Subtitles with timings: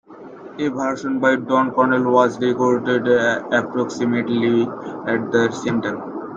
[0.57, 6.01] A version by Don Cornell was recorded approximately at the same time.